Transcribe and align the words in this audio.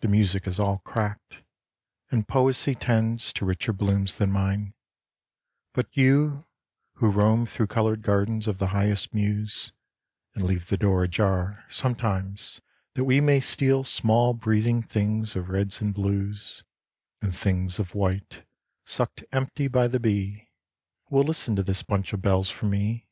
The 0.00 0.08
music 0.08 0.48
is 0.48 0.58
all 0.58 0.78
cracked, 0.78 1.44
and 2.10 2.26
Poesy 2.26 2.74
tends 2.74 3.32
To 3.34 3.44
richer 3.44 3.72
blooms 3.72 4.16
than 4.16 4.32
mine; 4.32 4.74
but 5.72 5.96
you 5.96 6.44
who 6.94 7.08
roam 7.08 7.46
Thro' 7.46 7.68
coloured 7.68 8.02
gardens 8.02 8.48
of 8.48 8.58
the 8.58 8.66
highest 8.74 9.14
muse, 9.14 9.70
And 10.34 10.42
leave 10.42 10.66
the 10.70 10.76
door 10.76 11.04
ajar 11.04 11.64
sometimes 11.68 12.60
that 12.94 13.04
we 13.04 13.20
May 13.20 13.38
steal 13.38 13.84
small 13.84 14.34
breathing 14.34 14.82
things 14.82 15.36
of 15.36 15.48
reds 15.50 15.80
and 15.80 15.94
blues 15.94 16.64
And 17.22 17.32
things 17.32 17.78
of 17.78 17.94
white 17.94 18.44
sucked 18.84 19.22
empty 19.30 19.68
by 19.68 19.86
the 19.86 20.00
bee, 20.00 20.50
Will 21.10 21.22
listen 21.22 21.54
to 21.54 21.62
this 21.62 21.84
bunch 21.84 22.12
of 22.12 22.20
bells 22.20 22.50
from 22.50 22.70
me. 22.70 23.06